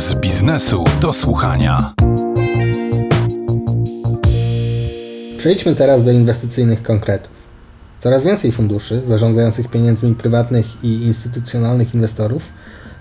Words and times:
z 0.00 0.14
biznesu 0.14 0.84
do 1.00 1.12
słuchania. 1.12 1.94
Przejdźmy 5.38 5.74
teraz 5.74 6.04
do 6.04 6.10
inwestycyjnych 6.10 6.82
konkretów. 6.82 7.32
Coraz 8.00 8.24
więcej 8.24 8.52
funduszy 8.52 9.02
zarządzających 9.06 9.68
pieniędzmi 9.68 10.14
prywatnych 10.14 10.66
i 10.84 10.88
instytucjonalnych 10.88 11.94
inwestorów 11.94 12.42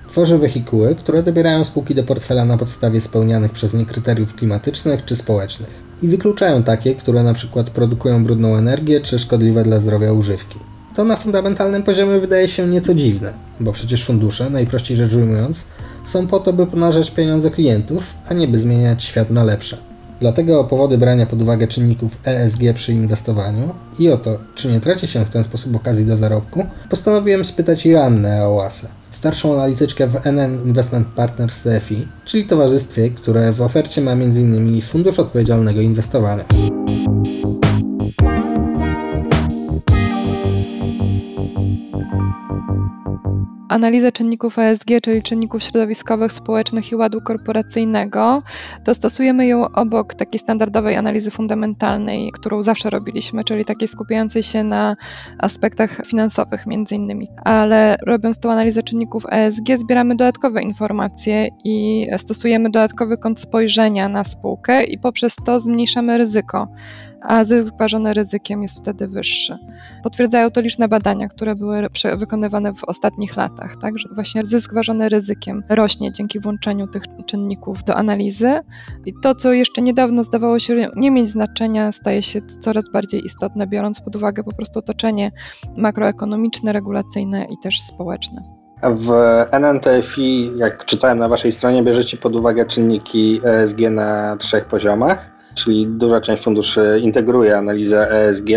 tworzy 0.09 0.38
wehikuły, 0.38 0.95
które 0.95 1.23
dobierają 1.23 1.63
spółki 1.63 1.95
do 1.95 2.04
portfela 2.04 2.45
na 2.45 2.57
podstawie 2.57 3.02
spełnianych 3.02 3.52
przez 3.52 3.73
nie 3.73 3.86
kryteriów 3.86 4.36
klimatycznych 4.36 5.05
czy 5.05 5.16
społecznych 5.16 5.70
i 6.04 6.07
wykluczają 6.07 6.63
takie, 6.63 6.95
które 6.95 7.23
na 7.23 7.34
przykład 7.34 7.70
produkują 7.70 8.23
brudną 8.23 8.55
energię 8.55 9.02
czy 9.02 9.20
szkodliwe 9.20 9.63
dla 9.63 9.79
zdrowia 9.79 10.13
używki. 10.13 10.59
To 10.95 11.04
na 11.04 11.16
fundamentalnym 11.16 11.84
poziomie 11.84 12.20
wydaje 12.20 12.47
się 12.47 12.68
nieco 12.68 12.93
dziwne, 12.93 13.34
bo 13.59 13.73
przecież 13.73 14.05
fundusze, 14.05 14.50
najprościej 14.50 14.97
rzecz 14.97 15.13
ujmując, 15.13 15.63
są 16.05 16.27
po 16.27 16.39
to, 16.39 16.53
by 16.53 16.67
pomnażać 16.67 17.12
pieniądze 17.12 17.49
klientów, 17.49 18.03
a 18.30 18.34
nie 18.34 18.48
by 18.48 18.59
zmieniać 18.59 19.03
świat 19.03 19.30
na 19.30 19.44
lepsze. 19.44 19.77
Dlatego 20.20 20.59
o 20.59 20.63
powody 20.63 20.98
brania 20.98 21.25
pod 21.25 21.41
uwagę 21.41 21.67
czynników 21.67 22.17
ESG 22.25 22.59
przy 22.75 22.94
inwestowaniu 22.94 23.70
i 23.99 24.09
o 24.09 24.17
to, 24.17 24.38
czy 24.55 24.67
nie 24.67 24.80
traci 24.80 25.08
się 25.08 25.25
w 25.25 25.30
ten 25.30 25.44
sposób 25.44 25.75
okazji 25.75 26.05
do 26.05 26.17
zarobku, 26.17 26.66
postanowiłem 26.89 27.45
spytać 27.45 27.85
Joannę 27.85 28.45
Ołasę, 28.45 28.88
starszą 29.12 29.53
analityczkę 29.53 30.08
w 30.08 30.27
NN 30.27 30.66
Investment 30.66 31.08
Partners 31.08 31.62
TFI, 31.62 32.08
czyli 32.25 32.45
towarzystwie, 32.45 33.09
które 33.09 33.52
w 33.52 33.61
ofercie 33.61 34.02
ma 34.02 34.11
m.in. 34.11 34.81
Fundusz 34.81 35.20
Odpowiedzialnego 35.20 35.81
Inwestowania. 35.81 36.45
Analizę 43.70 44.12
czynników 44.12 44.59
ESG, 44.59 44.88
czyli 45.04 45.23
czynników 45.23 45.64
środowiskowych, 45.64 46.31
społecznych 46.31 46.92
i 46.92 46.95
ładu 46.95 47.22
korporacyjnego, 47.22 48.44
to 48.84 48.94
stosujemy 48.94 49.48
ją 49.48 49.72
obok 49.72 50.14
takiej 50.14 50.39
standardowej 50.39 50.95
analizy 50.95 51.31
fundamentalnej, 51.31 52.31
którą 52.31 52.64
zawsze 52.64 52.89
robiliśmy, 52.89 53.44
czyli 53.44 53.66
takiej 53.66 53.88
skupiającej 53.88 54.44
się 54.44 54.64
na 54.64 54.95
aspektach 55.38 56.02
finansowych 56.06 56.67
między 56.67 56.95
innymi. 56.95 57.28
Ale 57.44 57.98
robiąc 58.06 58.39
tą 58.39 58.52
analizę 58.52 58.84
czynników 58.84 59.26
ESG, 59.31 59.78
zbieramy 59.78 60.16
dodatkowe 60.16 60.61
informacje 60.61 61.48
i 61.64 62.08
stosujemy 62.17 62.70
dodatkowy 62.70 63.17
kąt 63.17 63.39
spojrzenia 63.39 64.09
na 64.09 64.23
spółkę 64.23 64.83
i 64.83 64.98
poprzez 64.98 65.36
to 65.45 65.59
zmniejszamy 65.59 66.17
ryzyko 66.17 66.67
a 67.22 67.44
zysk 67.44 67.73
ważony 67.80 68.14
ryzykiem 68.14 68.64
jest 68.64 68.80
wtedy 68.80 69.08
wyższy. 69.08 69.58
Potwierdzają 70.03 70.52
to 70.52 70.62
liczne 70.62 70.88
badania, 70.88 71.28
które 71.28 71.56
były 71.56 71.88
wykonywane 72.17 72.73
w 72.73 72.84
ostatnich 72.84 73.38
latach, 73.38 73.76
tak, 73.76 73.98
że 73.98 74.09
właśnie 74.16 74.45
zysk 74.45 74.73
ważony 74.73 75.09
ryzykiem 75.09 75.64
rośnie 75.70 76.11
dzięki 76.11 76.39
włączeniu 76.39 76.88
tych 76.88 77.03
czynników 77.26 77.84
do 77.84 77.95
analizy 77.95 78.59
i 79.06 79.14
to, 79.23 79.36
co 79.36 79.53
jeszcze 79.53 79.81
niedawno 79.81 80.23
zdawało 80.23 80.59
się 80.59 80.88
nie 80.95 81.11
mieć 81.11 81.30
znaczenia, 81.30 81.92
staje 81.92 82.22
się 82.22 82.42
coraz 82.42 82.84
bardziej 82.94 83.26
istotne, 83.26 83.67
biorąc 83.67 84.02
pod 84.02 84.16
uwagę 84.16 84.44
po 84.44 84.52
prostu 84.52 84.80
otoczenie 84.80 85.31
makroekonomiczne, 85.78 86.73
regulacyjne 86.73 87.44
i 87.44 87.58
też 87.64 87.81
społeczne. 87.81 88.42
W 88.83 89.11
NNTFI, 89.52 90.58
jak 90.58 90.86
czytałem 90.86 91.17
na 91.17 91.30
Waszej 91.30 91.52
stronie, 91.52 91.83
bierzecie 91.83 92.17
pod 92.17 92.36
uwagę 92.36 92.66
czynniki 92.66 93.42
ESG 93.45 93.80
na 93.92 94.38
trzech 94.38 94.66
poziomach 94.66 95.39
czyli 95.55 95.88
duża 95.88 96.22
część 96.22 96.44
funduszy 96.44 97.00
integruje 97.03 97.58
analizę 97.58 98.11
ESG, 98.11 98.50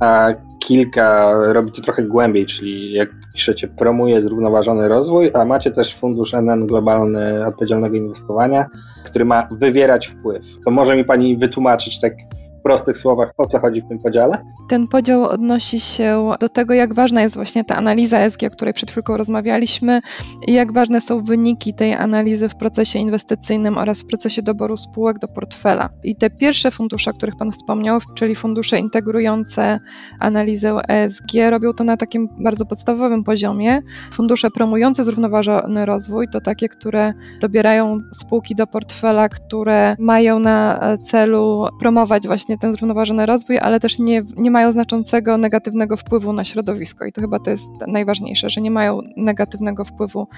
a 0.00 0.28
kilka 0.58 1.32
robi 1.52 1.72
to 1.72 1.82
trochę 1.82 2.02
głębiej, 2.02 2.46
czyli 2.46 2.92
jak 2.92 3.08
piszecie, 3.34 3.68
promuje 3.68 4.22
zrównoważony 4.22 4.88
rozwój, 4.88 5.30
a 5.34 5.44
macie 5.44 5.70
też 5.70 5.96
fundusz 5.96 6.34
NN 6.34 6.66
Globalny 6.66 7.46
Odpowiedzialnego 7.46 7.96
Inwestowania, 7.96 8.66
który 9.04 9.24
ma 9.24 9.48
wywierać 9.50 10.06
wpływ. 10.06 10.44
To 10.64 10.70
może 10.70 10.96
mi 10.96 11.04
Pani 11.04 11.36
wytłumaczyć 11.36 12.00
tak 12.00 12.12
prostych 12.62 12.98
słowach, 12.98 13.32
o 13.38 13.46
co 13.46 13.58
chodzi 13.58 13.82
w 13.82 13.88
tym 13.88 13.98
podziale? 13.98 14.44
Ten 14.68 14.88
podział 14.88 15.22
odnosi 15.22 15.80
się 15.80 16.30
do 16.40 16.48
tego, 16.48 16.74
jak 16.74 16.94
ważna 16.94 17.22
jest 17.22 17.36
właśnie 17.36 17.64
ta 17.64 17.76
analiza 17.76 18.18
ESG, 18.18 18.42
o 18.42 18.50
której 18.50 18.74
przed 18.74 18.90
chwilką 18.90 19.16
rozmawialiśmy, 19.16 20.00
i 20.46 20.52
jak 20.52 20.72
ważne 20.72 21.00
są 21.00 21.24
wyniki 21.24 21.74
tej 21.74 21.94
analizy 21.94 22.48
w 22.48 22.56
procesie 22.56 22.98
inwestycyjnym 22.98 23.78
oraz 23.78 24.02
w 24.02 24.06
procesie 24.06 24.42
doboru 24.42 24.76
spółek 24.76 25.18
do 25.18 25.28
portfela. 25.28 25.88
I 26.04 26.16
te 26.16 26.30
pierwsze 26.30 26.70
fundusze, 26.70 27.10
o 27.10 27.14
których 27.14 27.36
Pan 27.36 27.52
wspomniał, 27.52 27.98
czyli 28.14 28.34
fundusze 28.34 28.78
integrujące 28.78 29.80
analizę 30.20 30.76
ESG, 30.88 31.32
robią 31.50 31.72
to 31.72 31.84
na 31.84 31.96
takim 31.96 32.28
bardzo 32.42 32.66
podstawowym 32.66 33.24
poziomie. 33.24 33.82
Fundusze 34.12 34.50
promujące 34.50 35.04
zrównoważony 35.04 35.86
rozwój 35.86 36.26
to 36.32 36.40
takie, 36.40 36.68
które 36.68 37.12
dobierają 37.40 37.98
spółki 38.14 38.54
do 38.54 38.66
portfela, 38.66 39.28
które 39.28 39.96
mają 39.98 40.38
na 40.38 40.80
celu 41.00 41.66
promować 41.80 42.26
właśnie 42.26 42.49
właśnie 42.50 42.58
ten 42.58 42.72
zrównoważony 42.72 43.26
rozwój, 43.26 43.58
ale 43.58 43.80
też 43.80 43.98
nie, 43.98 44.22
nie 44.36 44.50
mają 44.50 44.72
znaczącego 44.72 45.36
negatywnego 45.36 45.96
wpływu 45.96 46.32
na 46.32 46.44
środowisko. 46.44 47.04
I 47.04 47.12
to 47.12 47.20
chyba 47.20 47.38
to 47.38 47.50
jest 47.50 47.70
najważniejsze, 47.86 48.50
że 48.50 48.60
nie 48.60 48.70
mają 48.70 49.00
negatywnego 49.16 49.84
wpływu 49.84 50.28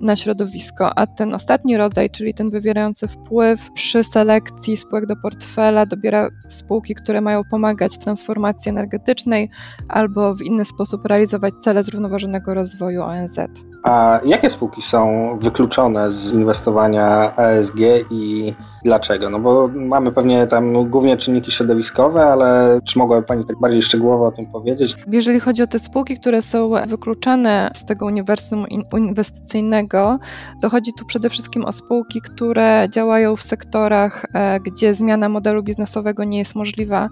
na 0.00 0.16
środowisko. 0.16 0.98
A 0.98 1.06
ten 1.06 1.34
ostatni 1.34 1.76
rodzaj, 1.76 2.10
czyli 2.10 2.34
ten 2.34 2.50
wywierający 2.50 3.08
wpływ 3.08 3.70
przy 3.72 4.04
selekcji 4.04 4.76
spółek 4.76 5.06
do 5.06 5.16
portfela, 5.16 5.86
dobiera 5.86 6.28
spółki, 6.48 6.94
które 6.94 7.20
mają 7.20 7.42
pomagać 7.50 7.98
transformacji 7.98 8.68
energetycznej 8.68 9.50
albo 9.88 10.34
w 10.34 10.42
inny 10.42 10.64
sposób 10.64 11.06
realizować 11.06 11.54
cele 11.60 11.82
zrównoważonego 11.82 12.54
rozwoju 12.54 13.02
ONZ. 13.02 13.38
A 13.82 14.20
jakie 14.24 14.50
spółki 14.50 14.82
są 14.82 15.38
wykluczone 15.40 16.12
z 16.12 16.32
inwestowania 16.32 17.36
ESG 17.36 17.76
i 18.10 18.54
dlaczego? 18.84 19.30
No 19.30 19.38
bo 19.38 19.70
mamy 19.74 20.12
pewnie 20.12 20.46
tam 20.46 20.90
głównie 20.90 21.16
czynniki 21.16 21.50
środowiskowe, 21.50 22.24
ale 22.24 22.80
czy 22.84 22.98
mogłaby 22.98 23.26
Pani 23.26 23.44
tak 23.44 23.60
bardziej 23.60 23.82
szczegółowo 23.82 24.26
o 24.26 24.32
tym 24.32 24.46
powiedzieć? 24.46 24.96
Jeżeli 25.12 25.40
chodzi 25.40 25.62
o 25.62 25.66
te 25.66 25.78
spółki, 25.78 26.16
które 26.16 26.42
są 26.42 26.70
wykluczane 26.86 27.70
z 27.74 27.84
tego 27.84 28.06
uniwersum 28.06 28.66
inwestycyjnego, 28.98 30.18
to 30.62 30.70
chodzi 30.70 30.92
tu 30.98 31.04
przede 31.04 31.30
wszystkim 31.30 31.64
o 31.64 31.72
spółki, 31.72 32.20
które 32.20 32.88
działają 32.90 33.36
w 33.36 33.42
sektorach, 33.42 34.26
e, 34.34 34.60
gdzie 34.60 34.94
zmiana 34.94 35.28
modelu 35.28 35.62
biznesowego 35.62 36.24
nie 36.24 36.38
jest 36.38 36.54
możliwa, 36.54 37.08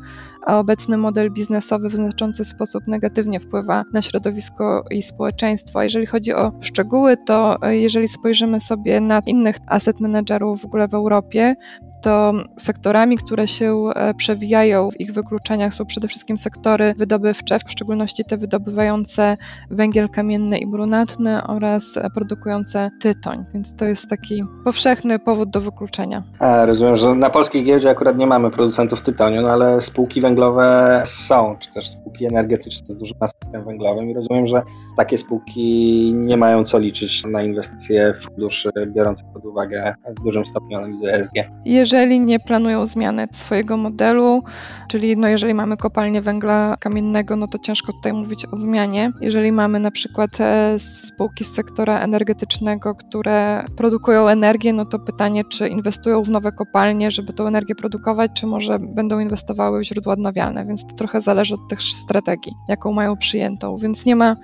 a 0.46 0.58
obecny 0.58 0.96
model 0.96 1.30
biznesowy 1.30 1.88
w 1.88 1.94
znaczący 1.94 2.44
sposób 2.44 2.86
negatywnie 2.86 3.40
wpływa 3.40 3.84
na 3.92 4.02
środowisko 4.02 4.84
i 4.90 5.02
społeczeństwo. 5.02 5.82
Jeżeli 5.82 6.06
chodzi 6.06 6.34
o 6.34 6.52
szczegóły, 6.60 7.16
to 7.16 7.62
e, 7.62 7.76
jeżeli 7.76 8.08
spojrzymy 8.08 8.60
sobie 8.60 9.00
na 9.00 9.22
innych 9.26 9.56
asset 9.66 10.00
managerów 10.00 10.60
w 10.60 10.64
ogóle 10.64 10.88
w 10.88 10.94
Europie, 10.94 11.56
to 12.02 12.32
sektorami, 12.58 13.16
które 13.16 13.48
się 13.48 13.84
e, 13.94 14.14
przewijają 14.14 14.90
w 14.90 15.00
ich 15.00 15.12
wykluczeniach 15.12 15.74
są 15.74 15.86
przede 15.86 16.08
wszystkim 16.08 16.38
sektory 16.38 16.94
wydobywcze, 16.98 17.58
w 17.58 17.70
szczególności 17.70 18.24
te 18.24 18.36
wydobywające 18.36 19.36
węgiel 19.70 20.08
kamienny 20.08 20.58
i 20.58 20.66
brunatny 20.66 21.46
oraz 21.46 21.98
produkujące 22.14 22.90
tytoń, 23.00 23.44
więc 23.54 23.76
to 23.76 23.84
jest 23.84 24.10
taki 24.10 24.44
powszechny 24.64 25.18
powód 25.18 25.50
do 25.50 25.60
wykluczenia. 25.60 26.22
A, 26.38 26.66
rozumiem, 26.66 26.96
że 26.96 27.14
na 27.14 27.30
polskiej 27.30 27.64
giełdzie 27.64 27.90
akurat 27.90 28.18
nie 28.18 28.26
mamy 28.26 28.50
producentów 28.50 29.00
tytoniu, 29.00 29.42
no 29.42 29.48
ale 29.48 29.80
spółki 29.80 30.20
węglowe 30.20 31.02
są, 31.06 31.56
czy 31.58 31.72
też 31.72 31.90
spółki 31.90 32.26
energetyczne 32.26 32.94
z 32.94 32.96
dużym 32.96 33.16
aspektem 33.20 33.64
węglowym 33.64 34.10
i 34.10 34.14
rozumiem, 34.14 34.46
że 34.46 34.62
takie 34.96 35.18
spółki 35.18 36.12
nie 36.14 36.36
mają 36.36 36.64
co 36.64 36.78
liczyć 36.78 37.24
na 37.24 37.42
inwestycje 37.42 38.14
funduszy 38.14 38.70
biorących 38.86 39.26
pod 39.34 39.44
uwagę 39.44 39.94
w 40.18 40.24
dużym 40.24 40.46
stopniu 40.46 40.78
analizę 40.78 41.12
ESG 41.12 41.34
jeżeli 41.64 41.87
nie 42.20 42.40
planują 42.40 42.86
zmiany 42.86 43.28
swojego 43.32 43.76
modelu, 43.76 44.42
czyli 44.88 45.16
no 45.16 45.28
jeżeli 45.28 45.54
mamy 45.54 45.76
kopalnię 45.76 46.22
węgla 46.22 46.76
kamiennego, 46.80 47.36
no 47.36 47.48
to 47.48 47.58
ciężko 47.58 47.92
tutaj 47.92 48.12
mówić 48.12 48.46
o 48.52 48.56
zmianie. 48.56 49.12
Jeżeli 49.20 49.52
mamy 49.52 49.80
na 49.80 49.90
przykład 49.90 50.30
e, 50.40 50.78
spółki 50.78 51.44
z 51.44 51.54
sektora 51.54 52.00
energetycznego, 52.00 52.94
które 52.94 53.64
produkują 53.76 54.28
energię, 54.28 54.72
no 54.72 54.84
to 54.84 54.98
pytanie, 54.98 55.44
czy 55.44 55.68
inwestują 55.68 56.22
w 56.22 56.30
nowe 56.30 56.52
kopalnie, 56.52 57.10
żeby 57.10 57.32
tą 57.32 57.46
energię 57.46 57.74
produkować, 57.74 58.30
czy 58.34 58.46
może 58.46 58.78
będą 58.78 59.18
inwestowały 59.18 59.80
w 59.80 59.84
źródła 59.84 60.12
odnawialne, 60.12 60.66
więc 60.66 60.86
to 60.86 60.94
trochę 60.94 61.20
zależy 61.20 61.54
od 61.54 61.68
tych 61.70 61.82
strategii, 61.82 62.52
jaką 62.68 62.92
mają 62.92 63.16
przyjętą, 63.16 63.76
więc 63.76 64.06
nie 64.06 64.16
ma 64.16 64.36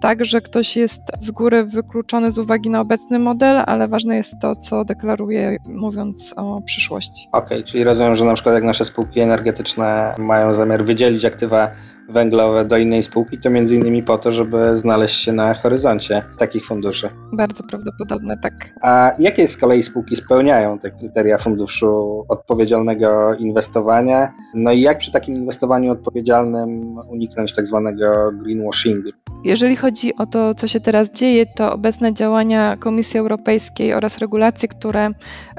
tak, 0.00 0.24
że 0.24 0.40
ktoś 0.40 0.76
jest 0.76 1.02
z 1.20 1.30
góry 1.30 1.64
wykluczony 1.64 2.32
z 2.32 2.38
uwagi 2.38 2.70
na 2.70 2.80
obecny 2.80 3.18
model, 3.18 3.62
ale 3.66 3.88
ważne 3.88 4.16
jest 4.16 4.34
to, 4.40 4.56
co 4.56 4.84
deklaruje, 4.84 5.56
mówiąc 5.68 6.34
o 6.36 6.60
przyszłości. 6.60 6.87
Okej, 7.32 7.58
okay, 7.58 7.62
czyli 7.62 7.84
rozumiem, 7.84 8.16
że 8.16 8.24
na 8.24 8.34
przykład 8.34 8.54
jak 8.54 8.64
nasze 8.64 8.84
spółki 8.84 9.20
energetyczne 9.20 10.14
mają 10.18 10.54
zamiar 10.54 10.84
wydzielić 10.84 11.24
aktywa 11.24 11.70
węglowe 12.08 12.64
do 12.64 12.76
innej 12.76 13.02
spółki, 13.02 13.38
to 13.38 13.50
między 13.50 13.76
innymi 13.76 14.02
po 14.02 14.18
to, 14.18 14.32
żeby 14.32 14.76
znaleźć 14.76 15.20
się 15.20 15.32
na 15.32 15.54
horyzoncie 15.54 16.22
takich 16.38 16.64
funduszy. 16.64 17.10
Bardzo 17.32 17.64
prawdopodobne, 17.64 18.36
tak. 18.42 18.54
A 18.82 19.12
jakie 19.18 19.48
z 19.48 19.56
kolei 19.56 19.82
spółki 19.82 20.16
spełniają 20.16 20.78
te 20.78 20.90
kryteria 20.90 21.38
funduszu 21.38 22.24
odpowiedzialnego 22.28 23.34
inwestowania? 23.34 24.32
No 24.54 24.72
i 24.72 24.80
jak 24.80 24.98
przy 24.98 25.12
takim 25.12 25.34
inwestowaniu 25.34 25.92
odpowiedzialnym 25.92 26.98
uniknąć 27.08 27.54
tak 27.54 27.66
zwanego 27.66 28.32
greenwashingu? 28.32 29.08
Jeżeli 29.44 29.76
chodzi 29.76 30.16
o 30.16 30.26
to, 30.26 30.54
co 30.54 30.68
się 30.68 30.80
teraz 30.80 31.12
dzieje, 31.12 31.46
to 31.46 31.72
obecne 31.72 32.14
działania 32.14 32.76
Komisji 32.76 33.20
Europejskiej 33.20 33.94
oraz 33.94 34.18
regulacje, 34.18 34.68
które 34.68 35.10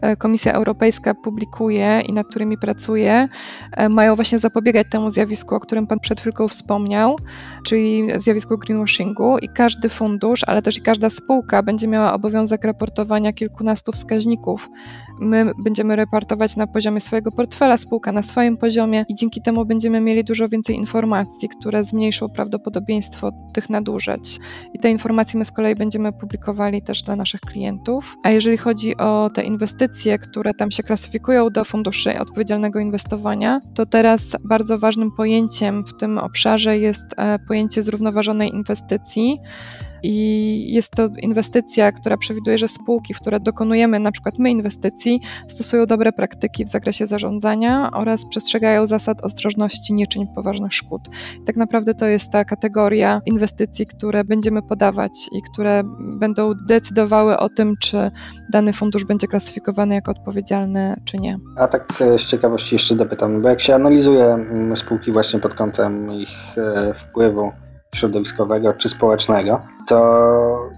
e, 0.02 0.16
Komisja 0.16 0.54
Europejska 0.54 1.14
publikuje 1.14 2.02
i 2.08 2.14
nad 2.14 2.28
którymi 2.28 2.58
pracuje, 2.58 3.28
e, 3.72 3.90
mają 3.90 4.16
właśnie 4.16 4.40
zapobiegać 4.40 4.88
temu 4.92 5.12
zjawisku, 5.12 5.56
o 5.56 5.60
którym 5.60 5.88
Pan 5.88 6.00
przed 6.00 6.22
chwilką 6.22 6.48
wspomniał, 6.48 7.16
czyli 7.66 8.08
zjawisku 8.16 8.58
greenwashingu. 8.58 9.38
I 9.38 9.50
każdy 9.50 9.90
fundusz, 9.90 10.42
ale 10.48 10.62
też 10.62 10.78
i 10.78 10.82
każda 10.82 11.10
spółka 11.10 11.64
będzie 11.64 11.88
miała 11.88 12.14
obowiązek 12.14 12.64
raportowania 12.64 13.34
kilkunastu 13.34 13.92
wskaźników. 13.92 14.70
My 15.20 15.52
będziemy 15.64 15.96
raportować 15.96 16.56
na 16.56 16.68
poziomie 16.68 17.00
swojego 17.02 17.32
portfela, 17.32 17.78
spółka 17.78 18.12
na 18.12 18.22
swoim 18.22 18.58
poziomie 18.58 19.06
i 19.10 19.16
dzięki 19.16 19.42
temu 19.42 19.66
będziemy 19.66 20.02
mieli 20.02 20.24
dużo 20.24 20.50
więcej 20.50 20.76
informacji, 20.76 21.50
które 21.50 21.84
zmniejszą 21.84 22.30
prawdopodobieństwo 22.30 23.32
tych 23.54 23.69
nadużyć. 23.70 24.40
I 24.74 24.80
te 24.80 24.90
informacje 24.90 25.40
my 25.40 25.46
z 25.46 25.52
kolei 25.52 25.76
będziemy 25.76 26.14
publikowali 26.14 26.82
też 26.82 27.04
dla 27.04 27.16
naszych 27.16 27.42
klientów. 27.42 28.16
A 28.24 28.30
jeżeli 28.30 28.58
chodzi 28.58 28.98
o 28.98 29.30
te 29.34 29.44
inwestycje, 29.44 30.20
które 30.20 30.54
tam 30.54 30.72
się 30.72 30.84
klasyfikują 30.84 31.50
do 31.50 31.66
funduszy 31.66 32.20
odpowiedzialnego 32.20 32.80
inwestowania, 32.80 33.60
to 33.76 33.86
teraz 33.86 34.36
bardzo 34.44 34.80
ważnym 34.80 35.12
pojęciem 35.12 35.86
w 35.86 35.98
tym 35.98 36.18
obszarze 36.18 36.78
jest 36.78 37.06
e, 37.18 37.40
pojęcie 37.40 37.84
zrównoważonej 37.84 38.56
inwestycji. 38.56 39.40
I 40.04 40.74
jest 40.74 40.92
to 40.92 41.10
inwestycja, 41.22 41.92
która 41.92 42.18
przewiduje, 42.18 42.58
że 42.58 42.68
spółki, 42.68 43.14
w 43.14 43.20
które 43.20 43.40
dokonujemy 43.40 44.00
na 44.00 44.12
przykład 44.12 44.36
my 44.40 44.52
inwestycji, 44.52 45.22
stosują 45.48 45.86
dobre 45.86 46.12
praktyki 46.12 46.66
w 46.66 46.70
zakresie 46.70 47.08
zarządzania 47.08 47.92
oraz 47.92 48.26
przestrzegają 48.30 48.88
zasad 48.88 49.22
ostrożności, 49.22 49.94
nie 49.94 50.08
czyń 50.08 50.28
poważnych 50.36 50.74
szkód. 50.74 51.02
Tak 51.46 51.56
naprawdę 51.56 51.94
to 51.94 52.06
jest 52.06 52.32
ta 52.32 52.46
kategoria 52.46 53.22
inwestycji, 53.26 53.86
które 53.86 54.24
będziemy 54.24 54.62
podawać 54.62 55.12
i 55.32 55.42
które 55.52 55.84
będą 56.00 56.54
decydowały 56.68 57.38
o 57.38 57.50
tym, 57.50 57.76
czy 57.82 58.12
dany 58.52 58.74
fundusz 58.74 59.06
będzie 59.06 59.28
klasyfikowany 59.28 59.96
jako 59.96 60.12
odpowiedzialny, 60.12 60.96
czy 61.06 61.18
nie. 61.18 61.38
A 61.58 61.68
tak 61.68 62.02
e, 62.02 62.18
z 62.18 62.26
ciekawości 62.26 62.76
jeszcze 62.76 62.96
dopytam, 62.96 63.42
bo 63.42 63.50
jak 63.50 63.62
się 63.62 63.76
analizuje 63.76 64.26
mm, 64.26 64.76
spółki 64.76 65.12
właśnie 65.12 65.40
pod 65.40 65.56
kątem 65.56 66.12
ich 66.12 66.58
e, 66.58 66.94
wpływu 66.94 67.52
środowiskowego 67.96 68.74
czy 68.74 68.90
społecznego, 68.90 69.62
to 69.88 70.70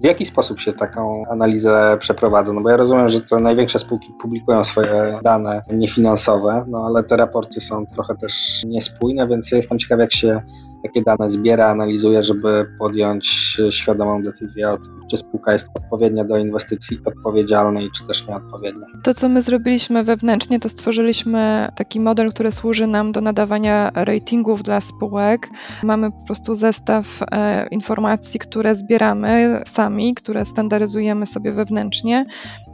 w 0.00 0.04
jaki 0.04 0.26
sposób 0.26 0.60
się 0.60 0.72
taką 0.72 1.24
analizę 1.30 1.96
przeprowadza? 1.98 2.52
No 2.52 2.60
bo 2.60 2.70
ja 2.70 2.76
rozumiem, 2.76 3.08
że 3.08 3.20
to 3.20 3.40
największe 3.40 3.78
spółki 3.78 4.12
publikują 4.20 4.64
swoje 4.64 5.18
dane 5.24 5.62
niefinansowe, 5.72 6.64
no 6.68 6.84
ale 6.86 7.02
te 7.02 7.16
raporty 7.16 7.60
są 7.60 7.86
trochę 7.86 8.16
też 8.16 8.64
niespójne, 8.66 9.28
więc 9.28 9.50
ja 9.50 9.56
jestem 9.56 9.78
ciekaw, 9.78 10.00
jak 10.00 10.12
się 10.12 10.42
takie 10.82 11.02
dane 11.02 11.30
zbiera, 11.30 11.66
analizuje, 11.66 12.22
żeby 12.22 12.66
podjąć 12.78 13.56
świadomą 13.70 14.22
decyzję 14.22 14.70
o 14.70 14.78
tym, 14.78 15.00
czy 15.10 15.16
spółka 15.16 15.52
jest 15.52 15.68
odpowiednia 15.74 16.24
do 16.24 16.38
inwestycji, 16.38 16.98
odpowiedzialnej, 17.04 17.90
czy 17.96 18.06
też 18.06 18.28
nieodpowiednia. 18.28 18.86
To, 19.02 19.14
co 19.14 19.28
my 19.28 19.42
zrobiliśmy 19.42 20.04
wewnętrznie, 20.04 20.60
to 20.60 20.68
stworzyliśmy 20.68 21.68
taki 21.74 22.00
model, 22.00 22.30
który 22.30 22.52
służy 22.52 22.86
nam 22.86 23.12
do 23.12 23.20
nadawania 23.20 23.90
ratingów 23.94 24.62
dla 24.62 24.80
spółek. 24.80 25.48
Mamy 25.82 26.12
po 26.12 26.26
prostu 26.26 26.54
zestaw 26.54 27.06
e, 27.32 27.66
informacji, 27.70 28.40
które 28.40 28.74
zbieramy 28.74 29.62
sami, 29.66 29.89
które 30.16 30.44
standaryzujemy 30.44 31.26
sobie 31.26 31.52
wewnętrznie 31.52 32.26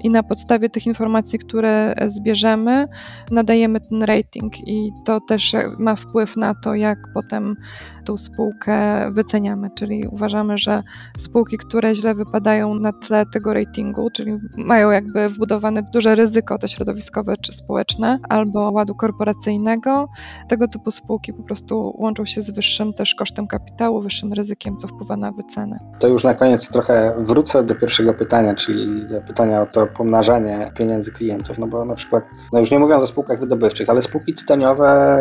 i 0.05 0.11
na 0.11 0.23
podstawie 0.23 0.71
tych 0.71 0.87
informacji, 0.87 1.39
które 1.39 1.95
zbierzemy, 2.07 2.89
nadajemy 3.31 3.81
ten 3.81 4.03
rating 4.03 4.69
i 4.69 4.91
to 5.05 5.21
też 5.21 5.53
ma 5.79 5.97
wpływ 5.97 6.37
na 6.37 6.55
to, 6.55 6.75
jak 6.75 6.99
potem 7.15 7.57
tą 8.05 8.17
spółkę 8.17 8.77
wyceniamy, 9.13 9.71
czyli 9.75 10.09
uważamy, 10.09 10.59
że 10.59 10.83
spółki, 11.19 11.59
które 11.59 11.95
źle 11.95 12.15
wypadają 12.15 12.75
na 12.75 12.93
tle 12.93 13.27
tego 13.33 13.55
ratingu, 13.55 14.11
czyli 14.11 14.39
mają 14.57 14.91
jakby 14.91 15.29
wbudowane 15.29 15.83
duże 15.83 16.15
ryzyko 16.15 16.59
to 16.59 16.69
środowiskowe 16.69 17.37
czy 17.37 17.53
społeczne, 17.53 18.19
albo 18.29 18.71
ładu 18.71 18.95
korporacyjnego, 18.95 20.09
tego 20.49 20.69
typu 20.69 20.91
spółki 20.91 21.33
po 21.33 21.43
prostu 21.43 21.97
łączą 21.99 22.25
się 22.25 22.43
z 22.43 22.51
wyższym 22.51 22.93
też 22.93 23.15
kosztem 23.15 23.47
kapitału, 23.47 24.03
wyższym 24.03 24.33
ryzykiem, 24.33 24.77
co 24.77 24.89
wpływa 24.89 25.17
na 25.17 25.33
wycenę. 25.33 25.79
To 25.99 26.09
już 26.09 26.25
na 26.25 26.35
koniec 26.35 26.69
trochę 26.69 27.06
wrócę 27.19 27.65
do 27.65 27.75
pierwszego 27.75 28.15
pytania, 28.15 28.55
czyli 28.55 29.07
do 29.07 29.21
pytania 29.21 29.63
o 29.63 29.67
to 29.67 29.87
pomnażanie 29.87 30.73
pieniędzy 30.79 31.13
klientów, 31.13 31.59
no 31.59 31.67
bo 31.67 31.85
na 31.85 31.95
przykład, 31.95 32.25
no 32.53 32.59
już 32.59 32.71
nie 32.71 32.79
mówiąc 32.79 33.03
o 33.03 33.07
spółkach 33.07 33.41
wydobywczych, 33.41 33.91
ale 33.91 34.03
spółki 34.03 34.35
tytoniowe 34.35 35.21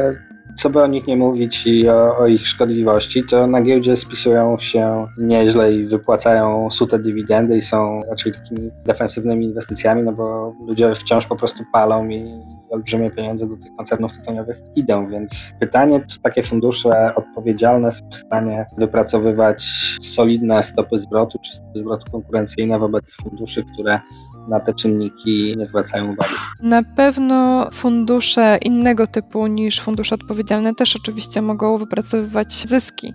co 0.55 0.69
by 0.69 0.83
o 0.83 0.87
nich 0.87 1.07
nie 1.07 1.17
mówić 1.17 1.67
i 1.67 1.89
o, 1.89 2.17
o, 2.17 2.27
ich 2.27 2.47
szkodliwości, 2.47 3.23
to 3.23 3.47
na 3.47 3.61
giełdzie 3.61 3.97
spisują 3.97 4.59
się 4.59 5.07
nieźle 5.17 5.73
i 5.73 5.87
wypłacają 5.87 6.69
sute 6.69 6.99
dywidendy 6.99 7.57
i 7.57 7.61
są 7.61 8.01
raczej 8.09 8.31
takimi 8.31 8.71
defensywnymi 8.85 9.45
inwestycjami, 9.45 10.03
no 10.03 10.11
bo 10.11 10.53
ludzie 10.67 10.95
wciąż 10.95 11.25
po 11.25 11.35
prostu 11.35 11.63
palą 11.73 12.09
i 12.09 12.39
olbrzymie 12.69 13.11
pieniądze 13.11 13.47
do 13.47 13.57
tych 13.57 13.75
koncernów 13.75 14.11
tytoniowych 14.11 14.57
idą, 14.75 15.09
więc 15.09 15.53
pytanie, 15.59 16.05
czy 16.07 16.21
takie 16.21 16.43
fundusze 16.43 17.15
odpowiedzialne 17.15 17.91
są 17.91 18.09
w 18.09 18.15
stanie 18.15 18.65
wypracowywać 18.77 19.65
solidne 20.01 20.63
stopy 20.63 20.99
zwrotu, 20.99 21.39
czy 21.45 21.55
stopy 21.55 21.79
zwrotu 21.79 22.11
konkurencyjne 22.11 22.79
wobec 22.79 23.15
funduszy, 23.15 23.63
które 23.73 23.99
na 24.47 24.59
te 24.59 24.73
czynniki 24.73 25.55
nie 25.57 25.65
zwracają 25.65 26.13
uwagi. 26.13 26.33
Na 26.61 26.83
pewno 26.83 27.69
fundusze 27.71 28.57
innego 28.61 29.07
typu 29.07 29.47
niż 29.47 29.81
fundusze 29.81 30.15
odpowiedzialne 30.15 30.75
też 30.75 30.95
oczywiście 30.95 31.41
mogą 31.41 31.77
wypracowywać 31.77 32.53
zyski 32.53 33.13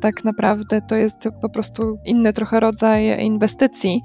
tak 0.00 0.24
naprawdę 0.24 0.82
to 0.82 0.94
jest 0.94 1.28
po 1.42 1.48
prostu 1.48 1.98
inny 2.04 2.32
trochę 2.32 2.60
rodzaj 2.60 3.24
inwestycji. 3.24 4.02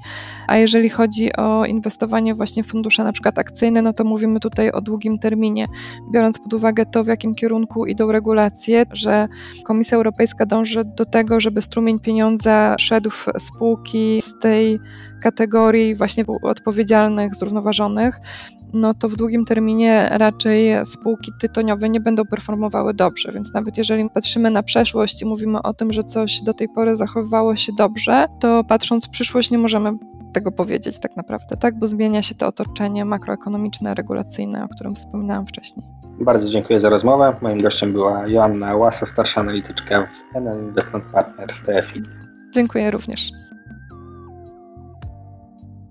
A 0.48 0.56
jeżeli 0.56 0.88
chodzi 0.88 1.36
o 1.36 1.64
inwestowanie 1.64 2.34
właśnie 2.34 2.64
w 2.64 2.66
fundusze 2.66 3.04
na 3.04 3.12
przykład 3.12 3.38
akcyjne, 3.38 3.82
no 3.82 3.92
to 3.92 4.04
mówimy 4.04 4.40
tutaj 4.40 4.70
o 4.70 4.80
długim 4.80 5.18
terminie. 5.18 5.66
Biorąc 6.12 6.38
pod 6.38 6.54
uwagę 6.54 6.86
to, 6.86 7.04
w 7.04 7.06
jakim 7.06 7.34
kierunku 7.34 7.86
idą 7.86 8.12
regulacje, 8.12 8.84
że 8.92 9.28
Komisja 9.64 9.96
Europejska 9.96 10.46
dąży 10.46 10.84
do 10.84 11.04
tego, 11.04 11.40
żeby 11.40 11.62
strumień 11.62 12.00
pieniądza 12.00 12.76
szedł 12.78 13.10
w 13.10 13.26
spółki 13.38 14.22
z 14.22 14.38
tej 14.38 14.78
kategorii 15.22 15.94
właśnie 15.94 16.24
odpowiedzialnych, 16.42 17.34
zrównoważonych, 17.34 18.20
no 18.72 18.94
to 18.94 19.08
w 19.08 19.16
długim 19.16 19.44
terminie 19.44 20.08
raczej 20.12 20.86
spółki 20.86 21.32
tytoniowe 21.40 21.88
nie 21.88 22.00
będą 22.00 22.24
performowały 22.24 22.94
dobrze. 22.94 23.32
Więc 23.32 23.52
nawet 23.52 23.78
jeżeli 23.78 24.10
patrzymy 24.10 24.50
na 24.50 24.62
przeszłość 24.62 25.22
i 25.22 25.24
mówimy 25.24 25.62
o 25.62 25.74
tym, 25.74 25.92
że 25.92 26.04
coś 26.04 26.42
do 26.42 26.54
tej 26.54 26.68
pory 26.68 26.96
zachowywało 26.96 27.56
się 27.56 27.72
dobrze, 27.78 28.26
to 28.40 28.64
patrząc 28.64 29.06
w 29.06 29.10
przyszłość 29.10 29.50
nie 29.50 29.58
możemy 29.58 29.92
tego 30.32 30.52
powiedzieć 30.52 30.98
tak 30.98 31.16
naprawdę, 31.16 31.56
tak? 31.56 31.78
Bo 31.78 31.86
zmienia 31.86 32.22
się 32.22 32.34
to 32.34 32.46
otoczenie 32.46 33.04
makroekonomiczne, 33.04 33.94
regulacyjne, 33.94 34.64
o 34.64 34.68
którym 34.68 34.94
wspominałam 34.94 35.46
wcześniej. 35.46 35.86
Bardzo 36.20 36.48
dziękuję 36.48 36.80
za 36.80 36.90
rozmowę. 36.90 37.36
Moim 37.42 37.58
gościem 37.58 37.92
była 37.92 38.26
Joanna 38.28 38.76
Łasa, 38.76 39.06
starsza 39.06 39.40
analityczka 39.40 40.06
w 40.06 40.36
NN 40.36 40.68
Investment 40.68 41.04
Partners 41.12 41.62
TFI. 41.62 42.02
Dziękuję 42.54 42.90
również. 42.90 43.45